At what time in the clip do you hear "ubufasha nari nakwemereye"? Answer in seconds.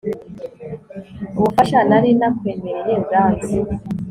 1.37-2.95